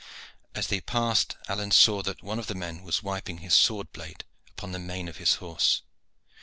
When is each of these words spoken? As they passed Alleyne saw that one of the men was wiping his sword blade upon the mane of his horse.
As 0.55 0.65
they 0.65 0.81
passed 0.81 1.37
Alleyne 1.47 1.69
saw 1.69 2.01
that 2.01 2.23
one 2.23 2.39
of 2.39 2.47
the 2.47 2.55
men 2.55 2.81
was 2.81 3.03
wiping 3.03 3.37
his 3.37 3.53
sword 3.53 3.91
blade 3.93 4.23
upon 4.49 4.71
the 4.71 4.79
mane 4.79 5.07
of 5.07 5.17
his 5.17 5.35
horse. 5.35 5.83